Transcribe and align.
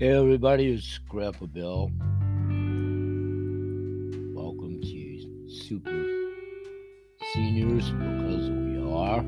Hey 0.00 0.16
everybody, 0.16 0.72
it's 0.72 0.96
Grandpa 0.96 1.44
Bill. 1.44 1.90
Welcome 4.34 4.80
to 4.80 5.50
Super 5.50 6.06
Seniors 7.34 7.90
because 7.90 8.48
we 8.48 8.78
are, 8.78 9.20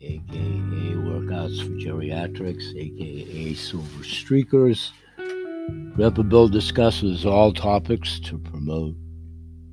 aka 0.00 0.94
Workouts 0.94 1.60
for 1.60 1.72
Geriatrics, 1.84 2.76
aka 2.76 3.54
Silver 3.54 4.04
Streakers. 4.04 4.92
Grandpa 5.96 6.22
Bill 6.22 6.46
discusses 6.46 7.26
all 7.26 7.52
topics 7.52 8.20
to 8.20 8.38
promote 8.38 8.94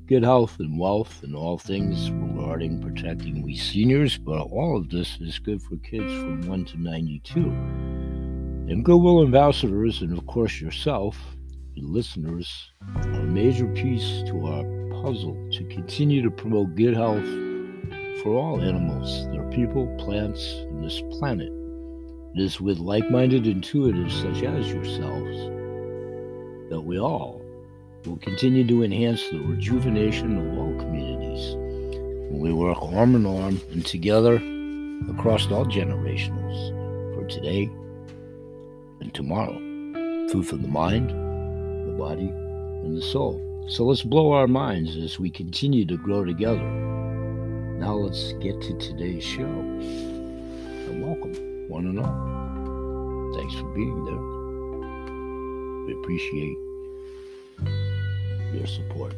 good 0.07 0.23
health 0.23 0.59
and 0.59 0.79
wealth 0.79 1.21
and 1.21 1.36
all 1.36 1.59
things 1.59 2.09
regarding 2.55 2.82
protecting 2.82 3.41
we 3.41 3.54
seniors, 3.54 4.18
but 4.18 4.39
all 4.39 4.77
of 4.77 4.89
this 4.89 5.18
is 5.19 5.39
good 5.39 5.61
for 5.61 5.75
kids 5.77 6.14
from 6.14 6.47
1 6.47 6.64
to 6.64 6.81
92. 6.81 7.41
And 7.41 8.86
Goodwill 8.86 9.23
ambassadors, 9.23 10.01
and 10.01 10.18
of 10.18 10.25
course 10.25 10.61
yourself, 10.61 11.18
and 11.75 11.89
listeners, 11.89 12.71
are 12.95 13.11
a 13.11 13.23
major 13.23 13.68
piece 13.68 14.23
to 14.28 14.45
our 14.45 14.64
puzzle 15.04 15.36
to 15.51 15.65
continue 15.65 16.21
to 16.21 16.31
promote 16.31 16.75
good 16.75 16.93
health 16.93 17.28
for 18.23 18.37
all 18.37 18.61
animals, 18.61 19.28
their 19.33 19.50
people, 19.50 19.93
plants, 19.97 20.42
and 20.69 20.81
this 20.81 21.01
planet. 21.19 21.51
It 22.36 22.42
is 22.42 22.61
with 22.61 22.79
like 22.79 23.11
minded 23.11 23.43
intuitives 23.43 24.14
such 24.21 24.43
as 24.43 24.71
yourselves 24.71 25.37
that 26.69 26.79
we 26.81 26.97
all 27.00 27.42
will 28.06 28.17
continue 28.17 28.65
to 28.65 28.83
enhance 28.83 29.29
the 29.29 29.39
rejuvenation 29.39 30.37
of 30.37 30.57
all 30.57 30.73
communities 30.79 31.14
we 32.39 32.52
work 32.52 32.78
arm 32.81 33.16
in 33.16 33.25
arm 33.25 33.61
and 33.72 33.86
together 33.86 34.36
across 35.09 35.50
all 35.52 35.66
generations 35.66 36.72
for 37.16 37.25
today 37.28 37.69
and 39.00 39.14
tomorrow. 39.14 39.58
Food 40.30 40.47
for 40.47 40.58
the 40.58 40.67
mind, 40.67 41.09
the 41.09 41.95
body, 41.97 42.28
and 42.28 42.97
the 42.97 43.02
soul. 43.02 43.41
So 43.67 43.83
let's 43.86 44.03
blow 44.03 44.31
our 44.31 44.47
minds 44.47 44.95
as 44.97 45.19
we 45.19 45.30
continue 45.30 45.86
to 45.86 45.97
grow 45.97 46.23
together. 46.23 46.63
Now 47.80 47.95
let's 47.95 48.33
get 48.33 48.61
to 48.61 48.78
today's 48.78 49.23
show. 49.23 49.44
And 49.44 51.03
welcome, 51.03 51.33
one 51.67 51.88
and 51.88 52.00
all. 52.00 53.36
Thanks 53.36 53.56
for 53.56 53.67
being 53.73 54.06
there. 54.06 54.36
We 55.86 55.94
appreciate 56.00 56.58
your 58.53 58.67
support. 58.67 59.13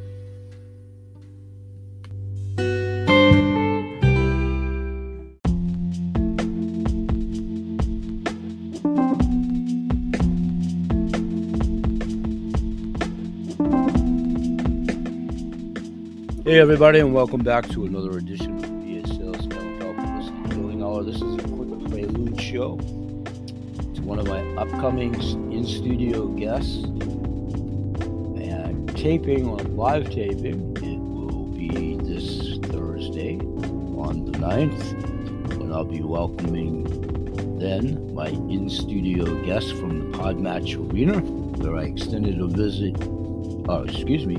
Hey 16.48 16.60
everybody, 16.60 17.00
and 17.00 17.14
welcome 17.14 17.42
back 17.42 17.68
to 17.72 17.86
another 17.86 18.18
edition 18.18 18.56
of 18.64 18.72
Mental 18.72 19.94
Health 19.94 19.98
Publicity 19.98 20.56
Healing 20.56 20.82
Hour. 20.82 21.04
This 21.04 21.18
is 21.18 21.36
a 21.36 21.40
quick 21.50 21.90
prelude 21.90 22.40
show 22.40 22.78
to 22.78 24.02
one 24.02 24.18
of 24.18 24.28
my 24.28 24.40
upcoming 24.56 25.14
in-studio 25.52 26.28
guests 26.28 26.86
And 28.40 28.90
taping 28.96 29.50
on 29.50 29.76
live 29.76 30.10
taping. 30.10 30.78
It 30.78 30.98
will 30.98 31.48
be 31.48 31.98
this 31.98 32.60
Thursday 32.72 33.40
on 33.40 34.32
the 34.32 34.38
9th 34.38 35.58
when 35.58 35.74
I'll 35.74 35.84
be 35.84 36.02
welcoming 36.02 36.86
then 37.60 38.14
my 38.14 38.28
in 38.28 38.70
studio 38.70 39.26
guest 39.44 39.76
from 39.76 40.12
the 40.14 40.18
Podmatch 40.18 40.78
Arena, 40.94 41.20
where 41.20 41.76
I 41.76 41.84
extended 41.84 42.40
a 42.40 42.48
visit, 42.48 42.96
oh, 43.68 43.84
excuse 43.86 44.26
me, 44.26 44.38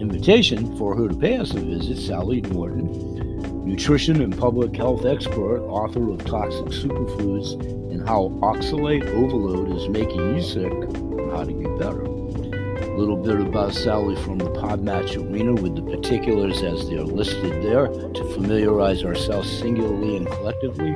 invitation 0.00 0.76
for 0.76 0.96
her 0.96 1.08
to 1.08 1.14
pay 1.14 1.36
us 1.36 1.52
a 1.54 1.60
visit, 1.60 1.98
Sally 1.98 2.40
Norton, 2.42 3.64
nutrition 3.64 4.22
and 4.22 4.36
public 4.36 4.74
health 4.76 5.04
expert, 5.04 5.60
author 5.62 6.10
of 6.10 6.24
Toxic 6.24 6.66
Superfoods 6.66 7.60
and 7.92 8.06
How 8.06 8.28
Oxalate 8.40 9.06
Overload 9.06 9.76
is 9.76 9.88
Making 9.88 10.36
You 10.36 10.42
Sick 10.42 10.72
and 10.72 11.30
How 11.32 11.44
to 11.44 11.52
Get 11.52 11.78
Better 11.78 12.02
A 12.02 12.96
little 12.98 13.16
bit 13.16 13.40
about 13.40 13.74
Sally 13.74 14.16
from 14.22 14.38
the 14.38 14.50
Podmatch 14.50 15.16
Arena 15.16 15.54
with 15.54 15.76
the 15.76 15.82
particulars 15.82 16.62
as 16.62 16.88
they're 16.88 17.02
listed 17.02 17.62
there 17.62 17.88
to 17.88 18.32
familiarize 18.34 19.04
ourselves 19.04 19.50
singularly 19.50 20.16
and 20.16 20.26
collectively. 20.26 20.92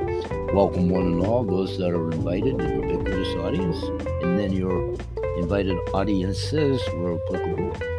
Welcome 0.53 0.89
one 0.89 1.07
and 1.07 1.25
all, 1.25 1.43
those 1.43 1.77
that 1.77 1.91
are 1.91 2.11
invited, 2.11 2.57
the 2.57 2.69
ubiquitous 2.75 3.35
audience, 3.35 3.83
and 4.23 4.39
then 4.39 4.53
your 4.53 4.95
invited 5.37 5.77
audiences 5.93 6.81
were 6.95 7.15
applicable. 7.15 7.92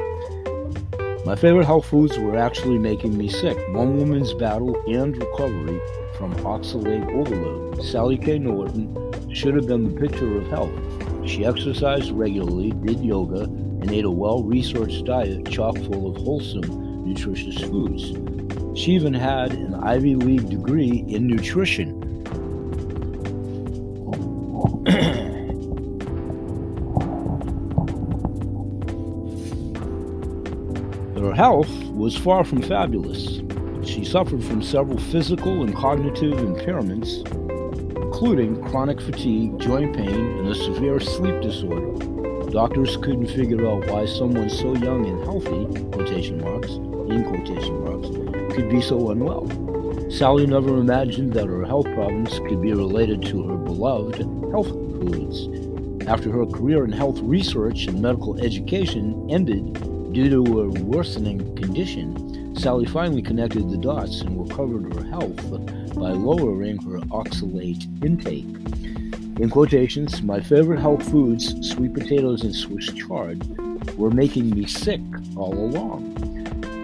My 1.25 1.35
favorite 1.35 1.65
health 1.65 1.87
foods 1.87 2.19
were 2.19 2.37
actually 2.37 2.79
making 2.79 3.17
me 3.17 3.31
sick. 3.31 3.57
One 3.71 3.97
woman's 3.97 4.35
battle 4.35 4.77
and 4.87 5.17
recovery 5.17 5.81
from 6.19 6.35
oxalate 6.45 7.11
overload. 7.15 7.83
Sally 7.83 8.19
K. 8.19 8.39
Norton 8.39 9.33
should 9.33 9.55
have 9.55 9.67
been 9.67 9.85
the 9.85 9.99
picture 9.99 10.37
of 10.37 10.47
health. 10.49 10.71
She 11.27 11.47
exercised 11.47 12.11
regularly, 12.11 12.73
did 12.73 13.03
yoga, 13.03 13.45
and 13.45 13.91
ate 13.91 14.05
a 14.05 14.11
well 14.11 14.43
researched 14.43 15.07
diet 15.07 15.51
chock 15.51 15.79
full 15.79 16.15
of 16.15 16.23
wholesome, 16.23 17.07
nutritious 17.07 17.59
foods. 17.59 18.13
She 18.79 18.93
even 18.93 19.15
had 19.15 19.53
an 19.53 19.77
Ivy 19.77 20.17
League 20.17 20.51
degree 20.51 21.07
in 21.09 21.27
nutrition. 21.27 22.04
Her 31.35 31.43
health 31.43 31.87
was 31.87 32.17
far 32.17 32.45
from 32.45 32.63
fabulous. 32.63 33.41
She 33.85 34.05
suffered 34.05 34.45
from 34.45 34.63
several 34.63 34.99
physical 34.99 35.65
and 35.65 35.75
cognitive 35.75 36.35
impairments, 36.35 37.27
including 37.97 38.63
chronic 38.63 39.01
fatigue, 39.01 39.59
joint 39.59 39.97
pain, 39.97 40.15
and 40.39 40.49
a 40.49 40.55
severe 40.55 41.01
sleep 41.01 41.43
disorder. 41.43 41.91
Doctors 42.51 42.97
couldn't 42.99 43.27
figure 43.27 43.69
out 43.69 43.85
why 43.89 44.07
someone 44.07 44.49
so 44.49 44.77
young 44.77 45.07
and 45.07 45.25
healthy, 45.25 45.65
quotation 45.91 46.41
marks, 46.41 46.69
in 46.69 47.25
quotation 47.25 47.83
marks, 47.83 48.55
could 48.55 48.71
be 48.71 48.81
so 48.81 49.11
unwell. 49.11 49.51
Sally 50.13 50.47
never 50.47 50.79
imagined 50.79 51.33
that 51.33 51.49
her 51.49 51.65
health 51.65 51.87
problems 51.95 52.39
could 52.47 52.63
be 52.63 52.73
related 52.73 53.23
to 53.23 53.43
her 53.49 53.57
beloved 53.57 54.19
health 54.53 54.69
foods. 54.69 55.49
After 56.07 56.31
her 56.31 56.47
career 56.47 56.85
in 56.85 56.93
health 56.93 57.19
research 57.23 57.89
and 57.89 58.01
medical 58.01 58.39
education 58.41 59.27
ended 59.29 59.94
due 60.15 60.31
to 60.31 60.61
a 60.61 60.69
worsening 60.85 61.41
condition, 61.57 62.55
Sally 62.57 62.87
finally 62.87 63.21
connected 63.21 63.69
the 63.69 63.77
dots 63.77 64.21
and 64.21 64.49
recovered 64.49 64.95
her 64.95 65.05
health 65.09 65.37
by 65.97 66.11
lowering 66.13 66.77
her 66.83 67.01
oxalate 67.09 67.85
intake. 68.05 68.45
In 69.41 69.51
quotations, 69.51 70.23
my 70.23 70.41
favorite 70.41 70.79
health 70.79 71.11
foods, 71.11 71.69
sweet 71.69 71.95
potatoes 71.95 72.45
and 72.45 72.55
Swiss 72.55 72.93
chard, 72.93 73.45
were 73.97 74.13
making 74.13 74.51
me 74.51 74.67
sick 74.67 75.01
all 75.35 75.53
along. 75.53 76.15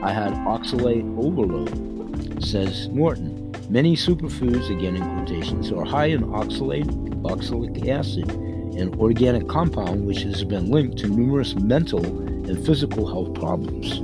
I 0.03 0.13
had 0.13 0.33
oxalate 0.33 1.07
overload, 1.17 2.43
says 2.43 2.89
Norton. 2.89 3.55
Many 3.69 3.95
superfoods, 3.95 4.77
again 4.77 4.97
in 4.97 5.03
quotations, 5.03 5.71
are 5.71 5.85
high 5.85 6.07
in 6.07 6.25
oxalate, 6.25 7.25
oxalic 7.25 7.87
acid, 7.87 8.29
an 8.29 8.93
organic 8.99 9.47
compound 9.47 10.05
which 10.05 10.23
has 10.23 10.43
been 10.43 10.73
linked 10.73 10.99
to 10.99 11.07
numerous 11.07 11.55
mental 11.55 12.29
and 12.51 12.67
physical 12.67 13.07
health 13.07 13.33
problems. 13.35 14.03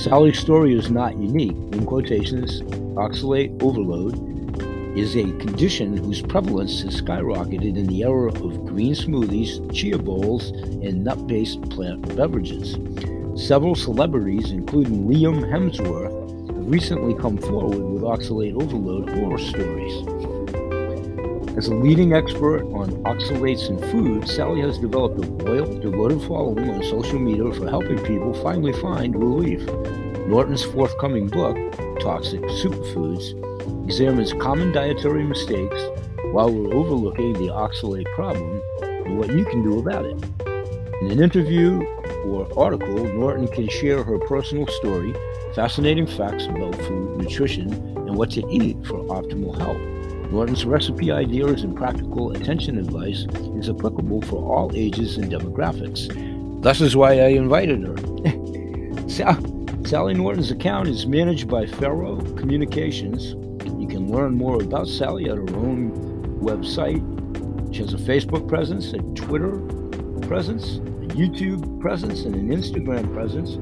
Sally's 0.00 0.38
story 0.38 0.74
is 0.74 0.90
not 0.90 1.16
unique. 1.16 1.56
In 1.72 1.86
quotations, 1.86 2.60
oxalate 2.94 3.62
overload 3.62 4.14
is 4.96 5.16
a 5.16 5.24
condition 5.38 5.96
whose 5.96 6.22
prevalence 6.22 6.82
has 6.82 7.00
skyrocketed 7.00 7.76
in 7.76 7.86
the 7.86 8.02
era 8.02 8.28
of 8.28 8.66
green 8.66 8.94
smoothies, 8.94 9.72
chia 9.74 9.98
bowls, 9.98 10.50
and 10.50 11.04
nut 11.04 11.26
based 11.26 11.62
plant 11.70 12.14
beverages. 12.14 12.76
Several 13.46 13.74
celebrities, 13.74 14.50
including 14.50 15.06
Liam 15.06 15.42
Hemsworth, 15.50 16.54
have 16.54 16.70
recently 16.70 17.14
come 17.14 17.36
forward 17.38 17.78
with 17.78 18.02
oxalate 18.02 18.54
overload 18.54 19.10
horror 19.10 19.38
stories. 19.38 20.25
As 21.56 21.68
a 21.68 21.74
leading 21.74 22.12
expert 22.12 22.64
on 22.74 23.02
oxalates 23.04 23.70
in 23.70 23.78
food, 23.90 24.28
Sally 24.28 24.60
has 24.60 24.76
developed 24.76 25.24
a 25.24 25.26
loyal, 25.26 25.80
devoted 25.80 26.20
following 26.28 26.68
on 26.68 26.82
social 26.82 27.18
media 27.18 27.50
for 27.54 27.66
helping 27.66 27.98
people 28.04 28.34
finally 28.42 28.74
find 28.74 29.16
relief. 29.16 29.64
Norton's 30.26 30.62
forthcoming 30.62 31.28
book, 31.28 31.56
Toxic 31.98 32.42
Superfoods, 32.42 33.32
examines 33.86 34.34
common 34.34 34.70
dietary 34.70 35.24
mistakes 35.24 35.80
while 36.32 36.52
we're 36.52 36.74
overlooking 36.74 37.32
the 37.32 37.48
oxalate 37.48 38.12
problem 38.14 38.60
and 38.82 39.18
what 39.18 39.30
you 39.30 39.46
can 39.46 39.62
do 39.62 39.78
about 39.78 40.04
it. 40.04 40.22
In 41.00 41.10
an 41.10 41.22
interview 41.22 41.80
or 42.26 42.46
article, 42.58 43.02
Norton 43.14 43.48
can 43.48 43.66
share 43.70 44.04
her 44.04 44.18
personal 44.18 44.66
story, 44.66 45.14
fascinating 45.54 46.06
facts 46.06 46.44
about 46.44 46.74
food, 46.74 47.16
nutrition, 47.16 47.72
and 47.72 48.14
what 48.14 48.30
to 48.32 48.46
eat 48.50 48.76
for 48.84 48.98
optimal 49.04 49.56
health. 49.56 49.95
Norton's 50.30 50.64
recipe 50.64 51.10
ideas 51.12 51.62
and 51.62 51.76
practical 51.76 52.32
attention 52.32 52.78
advice 52.78 53.26
is 53.58 53.68
applicable 53.68 54.22
for 54.22 54.36
all 54.36 54.70
ages 54.74 55.16
and 55.16 55.30
demographics. 55.30 56.12
This 56.62 56.80
is 56.80 56.96
why 56.96 57.20
I 57.20 57.28
invited 57.28 57.82
her. 57.82 57.96
Sally 59.86 60.14
Norton's 60.14 60.50
account 60.50 60.88
is 60.88 61.06
managed 61.06 61.48
by 61.48 61.64
Ferro 61.64 62.16
Communications. 62.34 63.34
You 63.80 63.86
can 63.88 64.10
learn 64.10 64.34
more 64.34 64.60
about 64.60 64.88
Sally 64.88 65.30
at 65.30 65.36
her 65.36 65.56
own 65.56 65.92
website. 66.40 67.02
She 67.72 67.82
has 67.82 67.94
a 67.94 67.98
Facebook 67.98 68.48
presence, 68.48 68.92
a 68.92 68.98
Twitter 69.14 69.58
presence, 70.26 70.78
a 70.78 71.14
YouTube 71.14 71.80
presence, 71.80 72.24
and 72.24 72.34
an 72.34 72.48
Instagram 72.48 73.12
presence. 73.14 73.58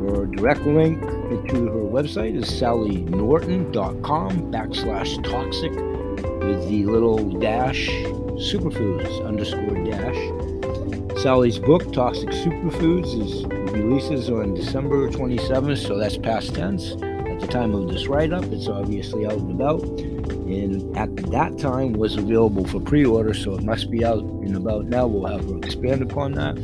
Her 0.00 0.26
direct 0.26 0.66
link 0.66 1.00
to 1.00 1.66
her 1.66 1.80
website 1.80 2.36
is 2.36 2.50
sallynorton.com 2.50 4.52
backslash 4.52 5.24
toxic 5.24 5.72
with 5.72 6.68
the 6.68 6.84
little 6.84 7.30
dash 7.40 7.88
superfoods 8.36 9.26
underscore 9.26 9.82
dash. 9.84 10.14
Sally's 11.22 11.58
book, 11.58 11.90
Toxic 11.92 12.28
Superfoods, 12.28 13.14
is 13.20 13.46
releases 13.72 14.30
on 14.30 14.54
December 14.54 15.08
27th, 15.08 15.86
so 15.86 15.96
that's 15.96 16.18
past 16.18 16.54
tense. 16.54 16.92
At 16.92 17.40
the 17.40 17.48
time 17.50 17.74
of 17.74 17.88
this 17.88 18.06
write-up, 18.06 18.44
it's 18.44 18.68
obviously 18.68 19.26
out 19.26 19.32
and 19.32 19.50
about, 19.50 19.82
and 19.82 20.96
at 20.96 21.16
that 21.30 21.58
time 21.58 21.94
was 21.94 22.16
available 22.16 22.66
for 22.66 22.80
pre-order, 22.80 23.34
so 23.34 23.54
it 23.54 23.62
must 23.62 23.90
be 23.90 24.04
out 24.04 24.22
and 24.22 24.56
about 24.56 24.84
now. 24.84 25.06
We'll 25.06 25.26
have 25.26 25.48
her 25.48 25.56
expand 25.58 26.02
upon 26.02 26.32
that. 26.32 26.58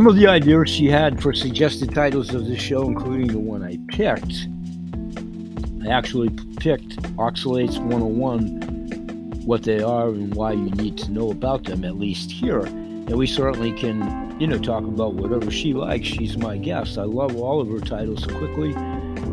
Some 0.00 0.06
of 0.06 0.16
the 0.16 0.28
ideas 0.28 0.70
she 0.70 0.86
had 0.86 1.20
for 1.20 1.34
suggested 1.34 1.94
titles 1.94 2.32
of 2.32 2.46
this 2.46 2.58
show, 2.58 2.88
including 2.88 3.26
the 3.26 3.38
one 3.38 3.62
I 3.62 3.76
picked, 3.88 4.48
I 5.86 5.92
actually 5.92 6.30
picked 6.56 6.96
Oxalates 7.18 7.78
101, 7.78 9.42
what 9.44 9.62
they 9.62 9.82
are 9.82 10.08
and 10.08 10.34
why 10.34 10.52
you 10.52 10.70
need 10.70 10.96
to 10.96 11.12
know 11.12 11.30
about 11.30 11.64
them, 11.64 11.84
at 11.84 11.98
least 11.98 12.30
here. 12.30 12.60
And 12.60 13.14
we 13.14 13.26
certainly 13.26 13.72
can, 13.72 14.40
you 14.40 14.46
know, 14.46 14.58
talk 14.58 14.84
about 14.84 15.16
whatever 15.16 15.50
she 15.50 15.74
likes. 15.74 16.06
She's 16.06 16.38
my 16.38 16.56
guest. 16.56 16.96
I 16.96 17.02
love 17.02 17.36
all 17.36 17.60
of 17.60 17.68
her 17.68 17.80
titles 17.80 18.24
quickly. 18.24 18.72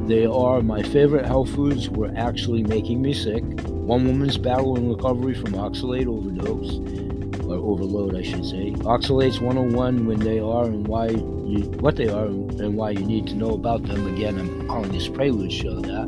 They 0.05 0.25
are 0.25 0.61
my 0.61 0.83
favorite 0.83 1.25
health 1.25 1.49
foods 1.51 1.87
were 1.89 2.11
actually 2.17 2.63
making 2.63 3.01
me 3.01 3.13
sick. 3.13 3.41
One 3.69 4.05
woman's 4.05 4.37
battle 4.37 4.75
and 4.75 4.89
recovery 4.89 5.33
from 5.33 5.53
oxalate 5.53 6.07
overdose 6.07 7.07
or 7.47 7.55
overload, 7.55 8.15
I 8.15 8.21
should 8.21 8.45
say. 8.45 8.71
Oxalates 8.83 9.41
101 9.41 10.05
when 10.05 10.19
they 10.19 10.39
are 10.39 10.65
and 10.65 10.87
why 10.87 11.07
you, 11.09 11.63
what 11.79 11.95
they 11.95 12.09
are 12.09 12.25
and 12.25 12.75
why 12.75 12.91
you 12.91 13.05
need 13.05 13.27
to 13.27 13.35
know 13.35 13.51
about 13.51 13.83
them. 13.83 14.13
Again, 14.13 14.37
I'm 14.37 14.67
calling 14.67 14.91
this 14.91 15.07
Prelude 15.07 15.51
Show 15.51 15.79
that. 15.81 16.07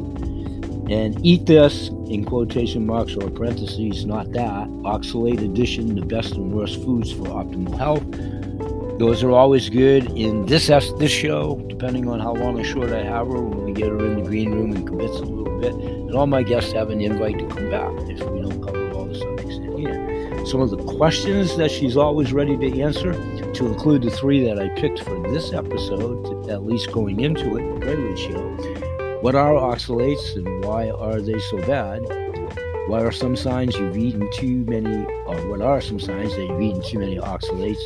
And 0.90 1.24
eat 1.24 1.46
this 1.46 1.90
in 2.08 2.26
quotation 2.26 2.86
marks 2.86 3.16
or 3.16 3.30
parentheses, 3.30 4.06
not 4.06 4.32
that. 4.32 4.68
Oxalate 4.84 5.44
addition, 5.44 5.96
the 5.96 6.06
best 6.06 6.34
and 6.34 6.52
worst 6.52 6.82
foods 6.84 7.12
for 7.12 7.26
optimal 7.26 7.78
health. 7.78 8.04
Those 9.00 9.24
are 9.24 9.32
always 9.32 9.70
good 9.70 10.12
in 10.18 10.46
this 10.48 10.68
this 10.68 11.12
show, 11.12 11.64
depending 11.70 12.10
on 12.10 12.20
how 12.20 12.34
long 12.34 12.60
or 12.60 12.64
short 12.64 12.92
I 12.92 13.04
have 13.04 13.28
her. 13.28 13.42
When 13.42 13.66
we 13.66 13.72
get 13.72 13.90
her 13.90 14.06
in 14.06 14.24
the 14.24 14.28
green 14.28 14.52
room 14.52 14.72
and 14.74 14.86
commits 14.86 15.18
a 15.20 15.24
little 15.24 15.60
bit, 15.60 15.74
and 15.74 16.16
all 16.16 16.28
my 16.28 16.44
guests 16.44 16.74
have 16.74 16.90
an 16.90 17.00
invite 17.00 17.38
to 17.38 17.48
come 17.48 17.70
back 17.70 17.92
if 18.10 18.20
we 18.30 18.42
don't 18.42 18.62
cover 18.62 18.79
some 20.50 20.62
of 20.62 20.72
the 20.72 20.84
questions 20.96 21.56
that 21.58 21.70
she's 21.70 21.96
always 21.96 22.34
ready 22.34 22.58
to 22.58 22.82
answer, 22.82 23.14
to 23.54 23.68
include 23.68 24.02
the 24.02 24.10
three 24.10 24.44
that 24.44 24.60
I 24.60 24.70
picked 24.70 25.04
for 25.04 25.22
this 25.32 25.54
episode, 25.54 26.50
at 26.50 26.66
least 26.66 26.92
going 26.92 27.20
into 27.20 27.56
it, 27.56 27.82
Prelude 27.82 28.18
Show. 28.18 28.42
What 29.22 29.36
are 29.36 29.54
oxalates 29.54 30.36
and 30.36 30.66
why 30.66 30.90
are 30.90 31.22
they 31.22 31.38
so 31.38 31.58
bad? 31.68 32.02
What 32.88 33.04
are 33.04 33.12
some 33.12 33.36
signs 33.36 33.76
you've 33.76 33.96
eaten 33.96 34.28
too 34.34 34.66
many, 34.68 35.06
or 35.28 35.36
what 35.50 35.62
are 35.62 35.82
some 35.82 36.00
signs 36.00 36.36
that 36.36 36.48
you've 36.48 36.62
eaten 36.62 36.82
too 36.82 36.98
many 36.98 37.18
oxalates? 37.18 37.82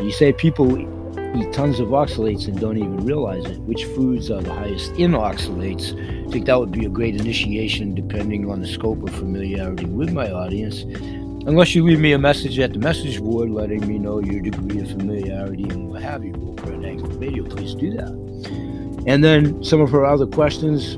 You 0.00 0.12
say 0.12 0.32
people 0.32 0.78
eat 0.78 1.52
tons 1.52 1.80
of 1.80 1.88
oxalates 1.88 2.46
and 2.46 2.60
don't 2.60 2.78
even 2.78 3.04
realize 3.04 3.44
it. 3.46 3.58
Which 3.62 3.84
foods 3.84 4.30
are 4.30 4.40
the 4.40 4.54
highest 4.54 4.92
in 4.92 5.10
oxalates? 5.10 5.92
I 6.24 6.30
think 6.30 6.46
that 6.46 6.60
would 6.60 6.70
be 6.70 6.86
a 6.86 6.88
great 6.88 7.20
initiation 7.20 7.96
depending 7.96 8.48
on 8.48 8.60
the 8.60 8.68
scope 8.68 9.02
of 9.02 9.12
familiarity 9.12 9.86
with 9.86 10.12
my 10.12 10.30
audience. 10.30 10.84
Unless 11.46 11.76
you 11.76 11.84
leave 11.84 12.00
me 12.00 12.10
a 12.10 12.18
message 12.18 12.58
at 12.58 12.72
the 12.72 12.80
message 12.80 13.20
board 13.20 13.50
letting 13.50 13.86
me 13.86 13.98
know 13.98 14.18
your 14.18 14.40
degree 14.40 14.80
of 14.80 14.88
familiarity 14.88 15.62
and 15.62 15.88
what 15.88 16.02
have 16.02 16.24
you 16.24 16.34
over 16.34 16.72
an 16.72 16.84
Anchor 16.84 17.06
Radio, 17.06 17.44
please 17.44 17.72
do 17.76 17.92
that. 17.92 18.10
And 19.06 19.22
then 19.22 19.62
some 19.62 19.80
of 19.80 19.90
her 19.90 20.04
other 20.04 20.26
questions 20.26 20.96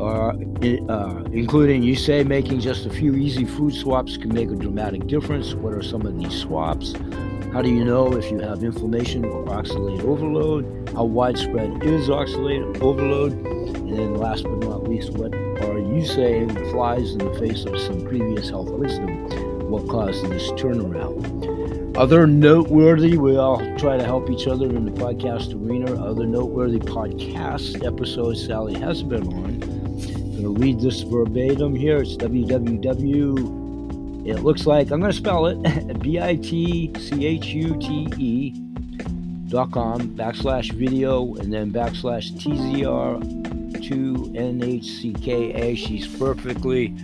are 0.00 0.30
uh, 0.30 1.22
including 1.32 1.82
you 1.82 1.96
say 1.96 2.24
making 2.24 2.60
just 2.60 2.86
a 2.86 2.90
few 2.90 3.14
easy 3.14 3.44
food 3.44 3.74
swaps 3.74 4.16
can 4.16 4.32
make 4.32 4.50
a 4.50 4.54
dramatic 4.54 5.06
difference. 5.06 5.52
What 5.52 5.74
are 5.74 5.82
some 5.82 6.06
of 6.06 6.18
these 6.18 6.40
swaps? 6.40 6.94
How 7.52 7.60
do 7.60 7.68
you 7.68 7.84
know 7.84 8.14
if 8.14 8.30
you 8.30 8.38
have 8.38 8.64
inflammation 8.64 9.26
or 9.26 9.44
oxalate 9.48 10.02
overload? 10.02 10.88
How 10.94 11.04
widespread 11.04 11.84
is 11.84 12.08
oxalate 12.08 12.80
overload? 12.80 13.32
And 13.32 13.98
then 13.98 14.14
last 14.14 14.44
but 14.44 14.58
not 14.60 14.84
least, 14.84 15.10
what 15.10 15.34
are 15.62 15.78
you 15.78 16.04
saying 16.06 16.48
flies 16.70 17.12
in 17.12 17.18
the 17.18 17.38
face 17.38 17.64
of 17.64 17.78
some 17.78 18.04
previous 18.04 18.50
health 18.50 18.70
wisdom? 18.70 19.28
What 19.70 19.88
caused 19.88 20.28
this 20.28 20.50
turnaround? 20.52 21.96
Other 21.96 22.26
noteworthy, 22.26 23.16
we 23.16 23.36
all 23.36 23.58
try 23.76 23.96
to 23.96 24.04
help 24.04 24.30
each 24.30 24.46
other 24.46 24.66
in 24.66 24.84
the 24.84 24.92
podcast 24.92 25.54
arena. 25.54 25.94
Other 26.02 26.26
noteworthy 26.26 26.78
podcast 26.78 27.86
episodes 27.86 28.44
Sally 28.46 28.78
has 28.78 29.02
been 29.02 29.26
on. 29.28 29.62
I'm 29.62 30.42
going 30.42 30.42
to 30.42 30.60
read 30.60 30.80
this 30.80 31.00
verbatim 31.02 31.74
here. 31.74 31.98
It's 31.98 32.16
www 32.16 33.58
it 34.28 34.40
looks 34.40 34.66
like 34.66 34.90
I'm 34.90 35.00
going 35.00 35.10
to 35.10 35.16
spell 35.16 35.46
it 35.46 35.98
B 36.02 36.20
I 36.20 36.36
T 36.36 36.92
C 36.98 37.26
H 37.26 37.46
U 37.46 37.78
T 37.78 38.08
E 38.18 38.50
dot 39.48 39.72
com 39.72 40.10
backslash 40.10 40.70
video 40.72 41.34
and 41.36 41.50
then 41.50 41.72
backslash 41.72 42.30
TZR 42.32 43.47
2 43.88 44.32
NHCKA. 44.34 45.76
She's 45.76 46.06
perfectly, 46.18 46.94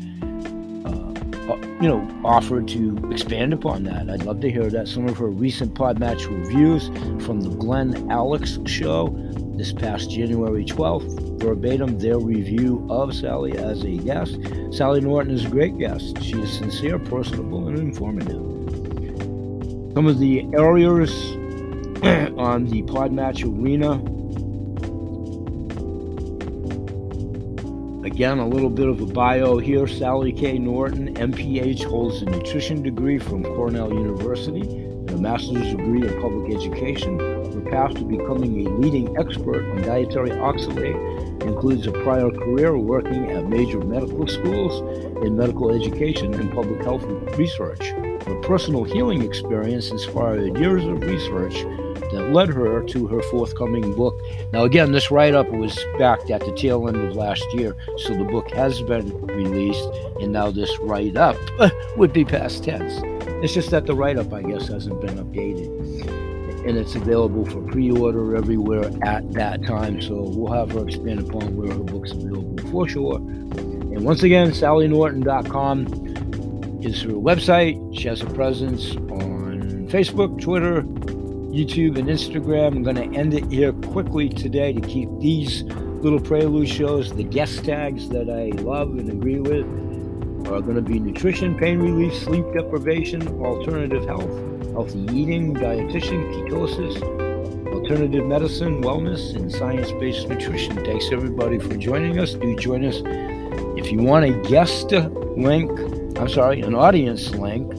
uh, 0.85 1.51
uh, 1.51 1.57
you 1.81 1.89
know, 1.89 2.07
offered 2.23 2.69
to 2.69 3.11
expand 3.11 3.55
upon 3.55 3.85
that. 3.85 4.11
I'd 4.11 4.25
love 4.25 4.41
to 4.41 4.51
hear 4.51 4.69
that. 4.69 4.87
Some 4.87 5.09
of 5.09 5.17
her 5.17 5.29
recent 5.29 5.75
Podmatch 5.75 6.29
reviews 6.29 6.89
from 7.25 7.41
the 7.41 7.49
Glenn 7.49 8.11
Alex 8.11 8.59
show 8.67 9.09
this 9.57 9.73
past 9.73 10.11
January 10.11 10.65
12th 10.65 11.41
verbatim 11.41 11.99
their 11.99 12.19
review 12.19 12.87
of 12.91 13.15
Sally 13.15 13.57
as 13.57 13.83
a 13.85 13.97
guest. 13.99 14.39
Sally 14.71 15.01
Norton 15.01 15.33
is 15.33 15.45
a 15.47 15.49
great 15.49 15.79
guest. 15.79 16.23
She 16.23 16.39
is 16.39 16.53
sincere, 16.53 16.99
personable, 16.99 17.69
and 17.69 17.79
informative. 17.79 18.43
Some 19.95 20.07
of 20.07 20.19
the 20.19 20.45
areas 20.55 21.13
on 22.37 22.67
the 22.67 22.83
Podmatch 22.83 23.43
Arena. 23.45 24.14
Again, 28.05 28.39
a 28.39 28.47
little 28.47 28.69
bit 28.69 28.87
of 28.87 29.01
a 29.01 29.07
bio 29.07 29.57
here. 29.57 29.87
Sally 29.87 30.31
K. 30.31 30.59
Norton, 30.59 31.15
MPH, 31.15 31.85
holds 31.85 32.21
a 32.21 32.27
nutrition 32.27 32.83
degree 32.83 33.19
from 33.19 33.43
Cornell 33.43 33.95
University 33.95 34.61
and 34.61 35.11
a 35.11 35.17
master's 35.17 35.75
degree 35.75 36.07
in 36.07 36.21
public 36.21 36.55
education. 36.55 37.19
Her 37.19 37.63
path 37.71 37.95
to 37.95 38.05
becoming 38.05 38.67
a 38.67 38.71
leading 38.73 39.17
expert 39.17 39.65
on 39.71 39.81
dietary 39.85 40.33
oxalate 40.33 41.43
includes 41.45 41.87
a 41.87 41.93
prior 41.93 42.31
career 42.31 42.77
working 42.77 43.31
at 43.31 43.49
major 43.49 43.81
medical 43.81 44.27
schools 44.27 44.83
in 45.25 45.35
medical 45.35 45.75
education 45.75 46.35
and 46.35 46.53
public 46.53 46.83
health 46.83 47.05
research. 47.39 47.87
Her 48.27 48.39
personal 48.43 48.85
healing 48.85 49.23
experience 49.23 49.91
inspired 49.91 50.59
years 50.59 50.85
of 50.85 51.01
research 51.01 51.57
that 52.15 52.33
led 52.33 52.49
her 52.49 52.83
to 52.83 53.07
her 53.07 53.23
forthcoming 53.23 53.95
book. 53.95 54.19
Now, 54.53 54.65
again, 54.65 54.93
this 54.93 55.11
write 55.11 55.35
up 55.35 55.49
was 55.51 55.79
back 55.99 56.31
at 56.31 56.41
the 56.41 56.53
tail 56.53 56.89
end 56.89 56.97
of 56.97 57.17
last 57.17 57.45
year, 57.55 57.77
so 57.99 58.15
the 58.15 58.25
book 58.25 58.51
has 58.53 58.81
been 58.83 59.27
released, 59.27 59.89
and 60.21 60.33
now 60.33 60.51
this 60.51 60.71
write 60.81 61.17
up 61.17 61.37
would 61.97 62.13
be 62.13 62.25
past 62.25 62.65
tense. 62.65 63.01
It's 63.43 63.53
just 63.53 63.71
that 63.71 63.87
the 63.87 63.95
write 63.95 64.17
up, 64.17 64.33
I 64.33 64.43
guess, 64.43 64.69
hasn't 64.69 65.01
been 65.01 65.17
updated 65.17 66.25
and 66.65 66.79
it's 66.79 66.95
available 66.95 67.45
for 67.45 67.61
pre-order 67.61 68.37
everywhere 68.37 68.91
at 69.03 69.31
that 69.33 69.63
time. 69.65 70.01
So 70.01 70.23
we'll 70.23 70.53
have 70.53 70.71
her 70.73 70.87
expand 70.87 71.21
upon 71.21 71.57
where 71.57 71.71
her 71.71 71.83
book's 71.83 72.13
available 72.13 72.57
for 72.71 72.89
sure. 72.89 73.17
And 73.17 74.05
once 74.05 74.23
again, 74.23 74.51
SallyNorton.com 74.51 76.83
is 76.83 77.03
her 77.03 77.11
website. 77.11 77.99
She 77.99 78.09
has 78.09 78.23
a 78.23 78.27
presence 78.27 78.97
on 78.97 79.89
Facebook, 79.91 80.41
Twitter, 80.41 80.83
YouTube, 81.55 81.99
and 81.99 82.09
Instagram. 82.09 82.77
I'm 82.77 82.83
going 82.83 82.97
to 82.97 83.19
end 83.19 83.35
it 83.35 83.51
here 83.51 83.73
quickly 83.73 84.29
today 84.29 84.73
to 84.73 84.81
keep 84.81 85.09
these 85.21 85.63
little 85.63 86.21
prelude 86.21 86.69
shows, 86.69 87.15
the 87.15 87.23
guest 87.23 87.65
tags 87.65 88.09
that 88.09 88.29
I 88.29 88.61
love 88.61 88.91
and 88.99 89.09
agree 89.11 89.41
with, 89.41 89.65
are 90.49 90.61
going 90.61 90.75
to 90.75 90.83
be 90.83 90.99
nutrition, 90.99 91.57
pain 91.57 91.79
relief, 91.79 92.15
sleep 92.15 92.45
deprivation, 92.53 93.27
alternative 93.41 94.05
health 94.05 94.29
healthy 94.73 95.07
eating, 95.13 95.55
dietitian, 95.55 96.29
ketosis, 96.35 97.01
alternative 97.73 98.27
medicine, 98.27 98.83
wellness, 98.83 99.37
and 99.37 99.51
science 99.51 99.93
based 99.93 100.29
nutrition. 100.29 100.75
Thanks 100.85 101.11
everybody 101.13 101.61
for 101.61 101.77
joining 101.77 102.19
us. 102.19 102.35
Do 102.35 102.57
join 102.57 102.85
us 102.85 103.01
if 103.79 103.85
If 103.85 103.93
you 103.93 104.03
want 104.03 104.25
a 104.25 104.33
guest 104.49 104.93
link, 104.93 105.71
I'm 106.19 106.29
sorry, 106.31 106.63
an 106.63 106.75
audience 106.75 107.31
link, 107.35 107.71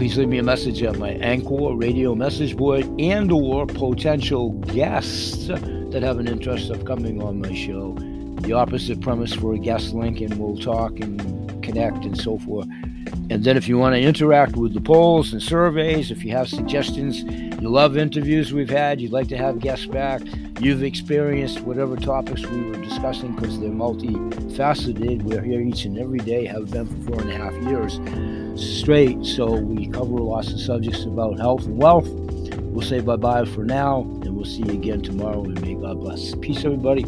please 0.00 0.16
leave 0.16 0.30
me 0.30 0.38
a 0.38 0.42
message 0.42 0.82
at 0.82 0.98
my 0.98 1.10
Anchor 1.10 1.74
radio 1.74 2.14
message 2.14 2.56
board 2.56 2.86
and 2.98 3.30
or 3.30 3.66
potential 3.66 4.52
guests 4.72 5.48
that 5.48 6.02
have 6.02 6.18
an 6.18 6.26
interest 6.26 6.70
of 6.70 6.86
coming 6.86 7.22
on 7.22 7.38
my 7.38 7.52
show. 7.52 7.92
The 8.40 8.54
opposite 8.54 9.02
premise 9.02 9.34
for 9.34 9.52
a 9.52 9.58
guest 9.58 9.92
link 9.92 10.22
and 10.22 10.34
we'll 10.38 10.56
talk 10.56 10.98
and 11.00 11.62
connect 11.62 12.06
and 12.06 12.18
so 12.18 12.38
forth. 12.38 12.66
And 13.30 13.44
then 13.44 13.56
if 13.56 13.68
you 13.68 13.78
want 13.78 13.94
to 13.94 14.00
interact 14.00 14.56
with 14.56 14.74
the 14.74 14.80
polls 14.80 15.32
and 15.32 15.40
surveys, 15.40 16.10
if 16.10 16.24
you 16.24 16.32
have 16.32 16.48
suggestions, 16.48 17.22
you 17.22 17.68
love 17.68 17.96
interviews 17.96 18.52
we've 18.52 18.68
had, 18.68 19.00
you'd 19.00 19.12
like 19.12 19.28
to 19.28 19.36
have 19.36 19.60
guests 19.60 19.86
back, 19.86 20.20
you've 20.58 20.82
experienced 20.82 21.60
whatever 21.60 21.96
topics 21.96 22.44
we 22.44 22.60
were 22.62 22.76
discussing 22.82 23.36
because 23.36 23.60
they're 23.60 23.70
multifaceted. 23.70 25.22
We're 25.22 25.42
here 25.42 25.60
each 25.60 25.84
and 25.84 25.96
every 25.96 26.18
day, 26.18 26.44
have 26.46 26.72
been 26.72 26.88
for 26.88 27.12
four 27.12 27.20
and 27.20 27.30
a 27.30 27.36
half 27.36 27.54
years 27.62 28.00
straight. 28.60 29.24
So 29.24 29.52
we 29.52 29.86
cover 29.86 30.10
lots 30.10 30.52
of 30.52 30.60
subjects 30.60 31.04
about 31.04 31.38
health 31.38 31.66
and 31.66 31.78
wealth. 31.78 32.08
We'll 32.08 32.86
say 32.86 33.00
bye 33.00 33.14
bye 33.14 33.44
for 33.44 33.64
now, 33.64 34.00
and 34.00 34.34
we'll 34.34 34.44
see 34.44 34.64
you 34.64 34.72
again 34.72 35.02
tomorrow. 35.02 35.44
And 35.44 35.60
may 35.62 35.74
God 35.74 36.00
bless. 36.00 36.34
Peace, 36.34 36.64
everybody. 36.64 37.04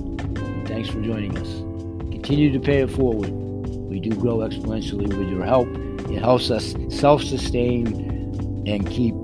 Thanks 0.66 0.88
for 0.88 1.02
joining 1.02 1.36
us. 1.36 1.48
Continue 2.12 2.52
to 2.52 2.60
pay 2.60 2.82
it 2.82 2.90
forward. 2.92 3.30
We 3.30 3.98
do 3.98 4.10
grow 4.10 4.38
exponentially 4.38 5.08
with 5.18 5.28
your 5.28 5.44
help. 5.44 5.68
It 6.12 6.20
helps 6.20 6.50
us 6.50 6.74
self 6.88 7.22
sustain 7.22 7.86
and 8.66 8.88
keep 8.88 9.14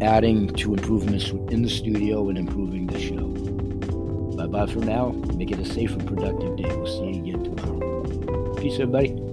adding 0.00 0.48
to 0.54 0.74
improvements 0.74 1.30
in 1.50 1.62
the 1.62 1.68
studio 1.68 2.28
and 2.28 2.38
improving 2.38 2.86
the 2.86 3.00
show. 3.00 3.26
Bye 4.36 4.46
bye 4.46 4.66
for 4.66 4.80
now. 4.80 5.10
Make 5.34 5.50
it 5.50 5.58
a 5.58 5.64
safe 5.64 5.92
and 5.92 6.06
productive 6.06 6.56
day. 6.56 6.64
We'll 6.68 6.86
see 6.86 7.18
you 7.18 7.34
again 7.34 7.56
tomorrow. 7.56 8.54
Peace, 8.54 8.74
everybody. 8.74 9.25